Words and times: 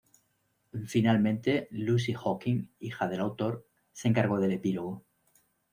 Finalmente, 0.87 1.67
Lucy 1.69 2.15
Hawking, 2.15 2.71
hija 2.79 3.07
del 3.07 3.19
autor, 3.19 3.67
se 3.93 4.07
encargó 4.07 4.39
del 4.39 4.53
epílogo. 4.53 5.03